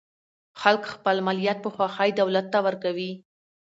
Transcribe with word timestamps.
خلک 0.61 0.83
خپل 0.93 1.15
مالیات 1.25 1.57
په 1.63 1.69
خوښۍ 1.75 2.09
دولت 2.21 2.45
ته 2.53 2.59
ورکوي. 2.65 3.11